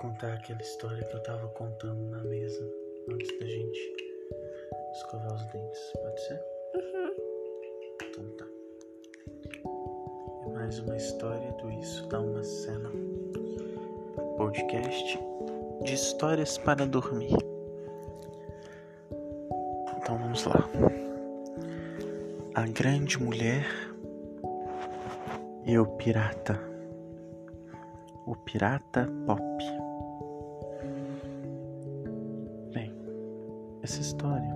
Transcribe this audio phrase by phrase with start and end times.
[0.00, 2.66] contar aquela história que eu tava contando na mesa
[3.10, 3.78] antes da gente
[4.92, 5.92] escovar os dentes.
[6.02, 6.42] Pode ser?
[6.74, 7.14] Uhum.
[8.02, 8.46] Então tá.
[10.46, 12.90] É mais uma história do Isso Dá Uma Cena.
[14.38, 15.18] Podcast
[15.82, 17.36] de histórias para dormir.
[19.98, 20.66] Então vamos lá.
[22.54, 23.66] A grande mulher
[25.66, 26.58] e o pirata.
[28.26, 29.49] O pirata pop.
[33.90, 34.54] Essa história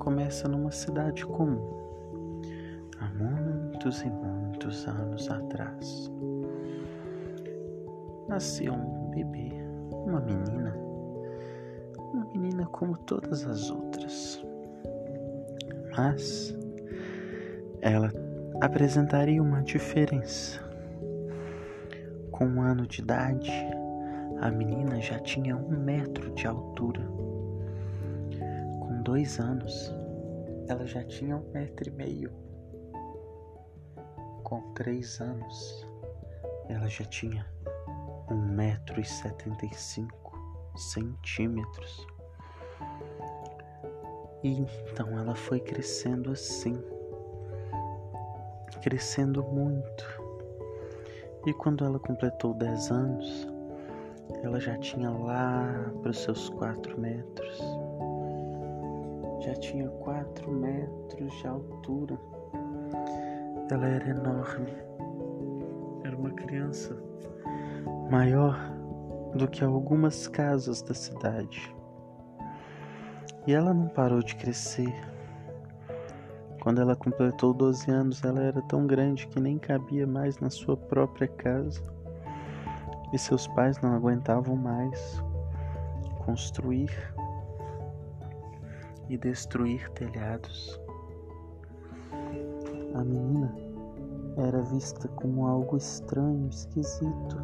[0.00, 1.60] começa numa cidade comum,
[2.98, 6.10] há muitos e muitos anos atrás.
[8.26, 9.52] Nasceu um bebê,
[9.92, 10.76] uma menina,
[11.96, 14.44] uma menina como todas as outras.
[15.96, 16.52] Mas
[17.80, 18.10] ela
[18.60, 20.60] apresentaria uma diferença.
[22.32, 23.52] Com um ano de idade,
[24.40, 27.31] a menina já tinha um metro de altura.
[29.12, 29.92] Dois anos,
[30.68, 32.32] ela já tinha um metro e meio.
[34.42, 35.86] Com três anos,
[36.66, 37.46] ela já tinha
[38.30, 40.34] um metro e setenta e cinco
[40.74, 42.06] centímetros.
[44.42, 46.82] E então ela foi crescendo assim,
[48.82, 50.06] crescendo muito.
[51.44, 53.46] E quando ela completou 10 anos,
[54.42, 57.81] ela já tinha lá para os seus 4 metros.
[59.44, 62.16] Já tinha 4 metros de altura.
[63.68, 64.72] Ela era enorme.
[66.04, 66.96] Era uma criança
[68.08, 68.56] maior
[69.34, 71.74] do que algumas casas da cidade.
[73.44, 74.94] E ela não parou de crescer.
[76.60, 80.76] Quando ela completou 12 anos, ela era tão grande que nem cabia mais na sua
[80.76, 81.82] própria casa.
[83.12, 85.20] E seus pais não aguentavam mais
[86.24, 87.11] construir
[89.12, 90.80] e destruir telhados.
[92.94, 93.54] A menina
[94.38, 97.36] era vista como algo estranho, esquisito,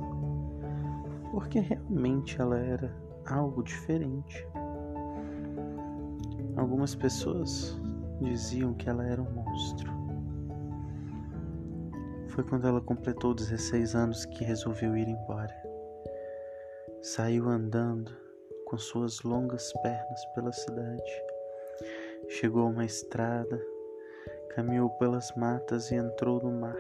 [1.30, 2.90] porque realmente ela era
[3.26, 4.48] algo diferente.
[6.56, 7.78] Algumas pessoas
[8.22, 9.92] diziam que ela era um monstro.
[12.28, 15.54] Foi quando ela completou 16 anos que resolveu ir embora.
[17.02, 18.10] Saiu andando
[18.64, 21.38] com suas longas pernas pela cidade.
[22.28, 23.61] Chegou a uma estrada,
[24.50, 26.77] caminhou pelas matas e entrou no mar.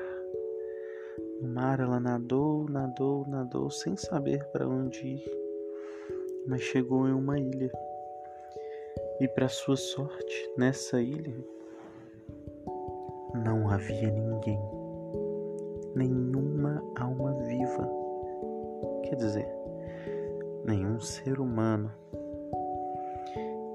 [1.40, 5.30] No mar ela nadou, nadou, nadou sem saber para onde ir,
[6.46, 7.70] mas chegou em uma ilha
[9.20, 11.34] e para sua sorte, nessa ilha
[13.34, 14.60] não havia ninguém,
[15.94, 17.88] nenhuma alma viva,
[19.04, 19.48] quer dizer,
[20.64, 21.92] nenhum ser humano.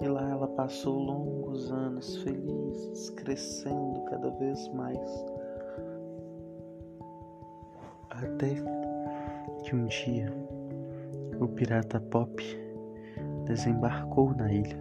[0.03, 5.25] E lá ela passou longos anos felizes, crescendo cada vez mais.
[8.09, 8.55] Até
[9.63, 10.29] que um dia
[11.39, 12.43] o pirata Pop
[13.45, 14.77] desembarcou na ilha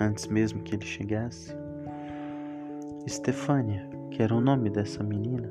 [0.00, 1.54] antes mesmo que ele chegasse.
[3.06, 5.50] Estefânia, que era o nome dessa menina,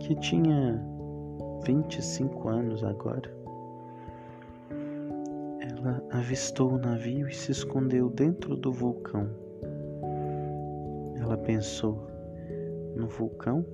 [0.00, 0.78] que tinha
[1.64, 3.34] 25 anos agora,
[5.86, 9.30] ela avistou o navio e se escondeu dentro do vulcão.
[11.16, 12.08] Ela pensou:
[12.96, 13.64] no vulcão?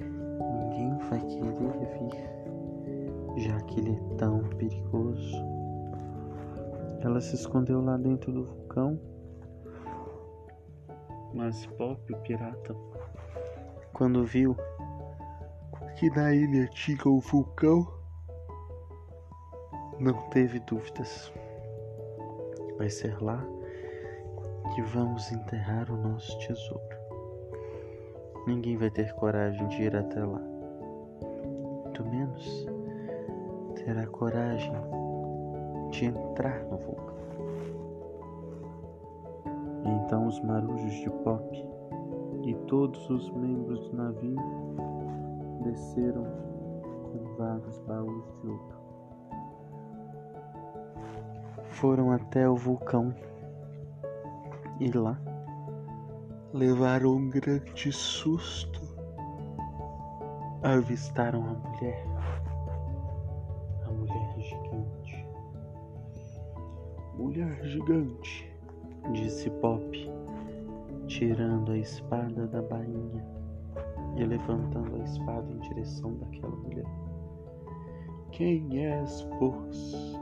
[0.00, 1.52] Ninguém vai querer
[1.92, 5.36] vir, já que ele é tão perigoso.
[7.00, 9.00] Ela se escondeu lá dentro do vulcão.
[11.32, 12.74] Mas Pop, o pirata,
[13.92, 14.56] quando viu
[15.96, 17.99] que na ilha tinha um vulcão,
[20.00, 21.30] não teve dúvidas.
[22.78, 23.44] Vai ser lá
[24.74, 26.80] que vamos enterrar o nosso tesouro.
[28.46, 30.40] Ninguém vai ter coragem de ir até lá.
[31.84, 32.66] Muito menos
[33.74, 34.72] terá coragem
[35.90, 37.20] de entrar no vulcão.
[39.84, 41.68] Então os marujos de Pop
[42.44, 44.36] e todos os membros do navio
[45.62, 46.24] desceram
[47.02, 48.79] com vários baús de ouro.
[51.80, 53.14] Foram até o vulcão
[54.78, 55.18] e lá
[56.52, 58.80] levaram um grande susto.
[60.62, 62.10] Avistaram a mulher
[67.16, 68.50] Mulher gigante,
[69.12, 70.10] disse Pop,
[71.06, 73.24] tirando a espada da bainha
[74.16, 76.86] e levantando a espada em direção daquela mulher.
[78.32, 80.20] Quem és vós?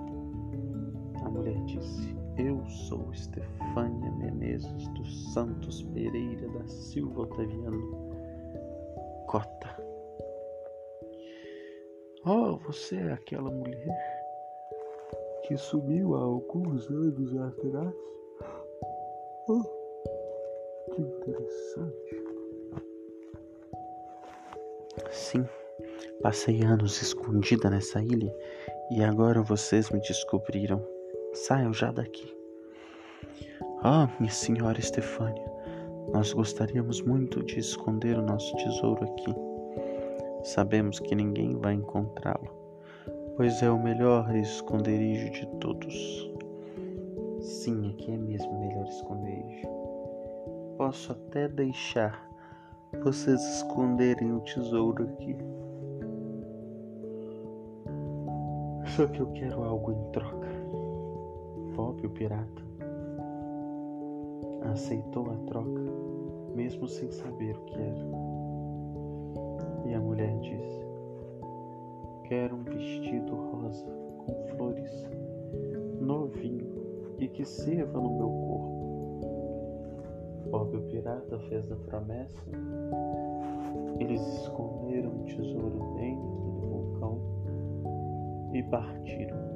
[1.29, 8.17] A mulher disse: Eu sou Estefânia Menezes dos Santos Pereira da Silva Otaviano
[9.27, 9.77] Cota.
[12.25, 13.95] Oh, você é aquela mulher
[15.47, 17.95] que sumiu há alguns anos atrás?
[19.51, 19.63] Oh,
[20.95, 22.25] que interessante.
[25.11, 25.47] Sim,
[26.23, 28.35] passei anos escondida nessa ilha
[28.91, 30.98] e agora vocês me descobriram.
[31.47, 32.37] Saiam já daqui.
[33.85, 35.45] Ah, minha senhora Estefânia,
[36.13, 39.35] nós gostaríamos muito de esconder o nosso tesouro aqui.
[40.43, 42.51] Sabemos que ninguém vai encontrá-lo,
[43.37, 46.29] pois é o melhor esconderijo de todos.
[47.41, 49.69] Sim, aqui é mesmo o melhor esconderijo.
[50.77, 52.29] Posso até deixar
[53.05, 55.37] vocês esconderem o tesouro aqui.
[58.97, 60.58] Só que eu quero algo em troca.
[61.79, 62.63] Bob, o pirata,
[64.73, 65.81] aceitou a troca,
[66.57, 68.05] mesmo sem saber o que era.
[69.87, 70.85] E a mulher disse:
[72.25, 73.87] Quero um vestido rosa
[74.27, 75.09] com flores,
[76.01, 76.67] novinho
[77.21, 78.79] e que sirva no meu corpo
[80.51, 82.43] Bob o pirata fez a promessa.
[84.01, 87.21] Eles esconderam o tesouro dentro do vulcão
[88.53, 89.48] e partiram.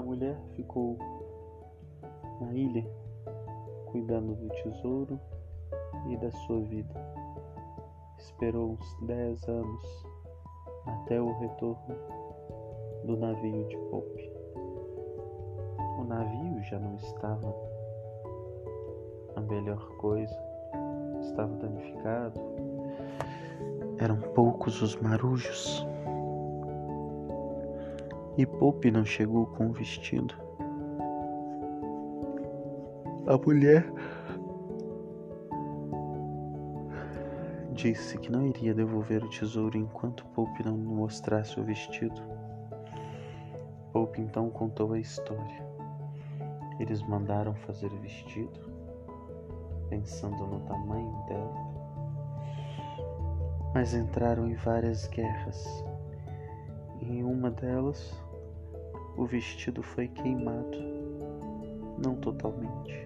[0.00, 0.96] A mulher ficou
[2.40, 2.90] na ilha,
[3.84, 5.20] cuidando do tesouro
[6.08, 6.94] e da sua vida.
[8.18, 10.06] Esperou uns dez anos
[10.86, 11.94] até o retorno
[13.04, 14.32] do navio de Pope.
[15.98, 17.54] O navio já não estava
[19.36, 20.34] a melhor coisa.
[21.20, 22.40] Estava danificado.
[23.98, 25.86] Eram poucos os marujos.
[28.36, 30.34] E Pope não chegou com o vestido.
[33.26, 33.92] A mulher
[37.72, 42.20] disse que não iria devolver o tesouro enquanto Pope não mostrasse o vestido.
[43.92, 45.70] Pope então contou a história.
[46.78, 48.70] Eles mandaram fazer o vestido
[49.88, 51.54] pensando no tamanho dela,
[53.74, 55.84] mas entraram em várias guerras.
[57.10, 58.16] Em uma delas,
[59.16, 60.78] o vestido foi queimado,
[61.98, 63.04] não totalmente,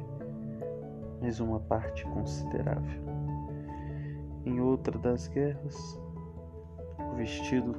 [1.22, 3.02] mas uma parte considerável.
[4.44, 5.98] Em outra das guerras,
[6.98, 7.74] o vestido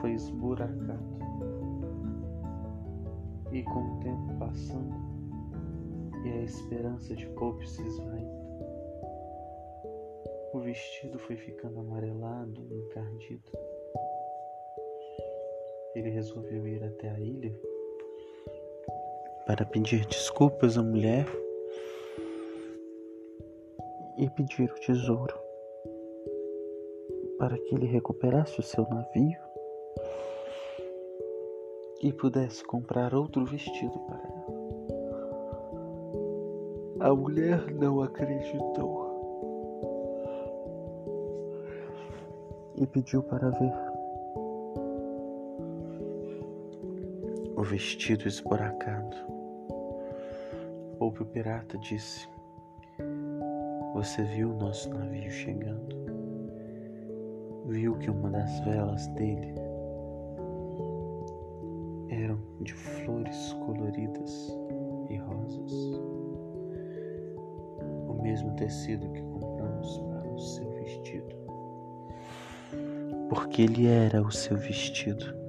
[0.00, 1.00] foi esburacado.
[3.50, 4.94] E com o tempo passando
[6.22, 8.44] e a esperança de Pope se esvaindo,
[10.52, 13.69] o vestido foi ficando amarelado encardido.
[16.00, 17.54] Ele resolveu ir até a ilha
[19.46, 21.26] para pedir desculpas à mulher
[24.16, 25.38] e pedir o tesouro
[27.38, 29.38] para que ele recuperasse o seu navio
[32.02, 34.46] e pudesse comprar outro vestido para ela.
[37.00, 39.10] A mulher não acreditou.
[42.76, 43.89] e pediu para ver.
[47.60, 49.14] O vestido esburacado.
[50.98, 52.26] O pirata disse:
[53.92, 55.94] Você viu o nosso navio chegando?
[57.66, 59.52] Viu que uma das velas dele
[62.08, 64.56] eram de flores coloridas
[65.10, 65.72] e rosas,
[68.08, 71.36] o mesmo tecido que compramos para o seu vestido
[73.28, 75.39] porque ele era o seu vestido.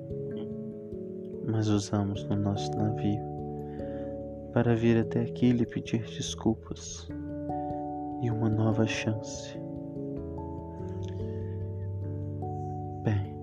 [1.45, 3.21] Mas usamos no nosso navio
[4.53, 7.07] para vir até aqui lhe pedir desculpas
[8.21, 9.57] e uma nova chance.
[13.03, 13.35] Bem,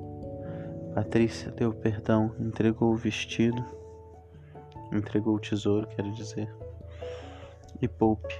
[0.95, 3.65] Patrícia deu perdão, entregou o vestido,
[4.93, 6.55] entregou o tesouro, quero dizer,
[7.81, 8.35] e Poupe,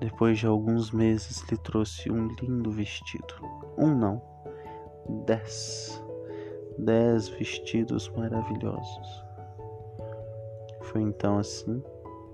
[0.00, 3.34] depois de alguns meses, lhe trouxe um lindo vestido.
[3.78, 4.20] Um não,
[5.26, 6.01] dez,
[6.82, 9.24] dez vestidos maravilhosos.
[10.82, 11.82] Foi então assim,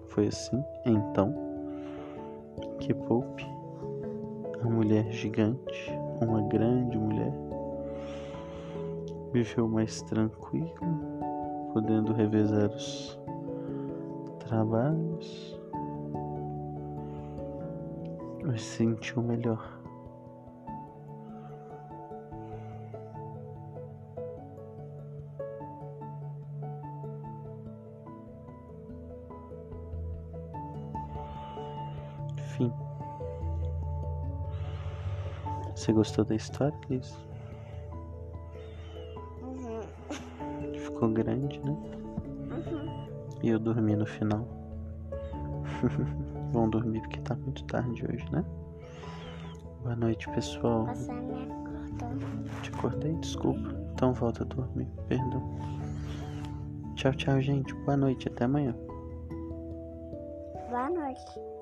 [0.09, 1.35] foi assim, então,
[2.81, 3.47] que Pope,
[4.63, 7.33] a mulher gigante, uma grande mulher,
[9.33, 10.73] viveu mais tranquilo,
[11.73, 13.19] podendo revezar os
[14.41, 15.61] trabalhos,
[18.45, 19.78] mas sentiu melhor.
[32.59, 32.73] Enfim.
[35.75, 37.17] Você gostou da história, Liz?
[39.43, 39.81] Uhum.
[40.75, 41.71] Ficou grande, né?
[41.71, 43.07] Uhum.
[43.43, 44.45] E eu dormi no final.
[46.53, 48.45] Vão dormir porque tá muito tarde hoje, né?
[49.83, 50.87] Boa noite, pessoal.
[50.87, 52.09] Você me acordou.
[52.63, 53.69] Te acordei, desculpa.
[53.95, 55.43] Então volta a dormir, perdão.
[56.97, 57.73] Tchau, tchau, gente.
[57.85, 58.75] Boa noite, até amanhã.
[60.69, 61.58] Boa noite.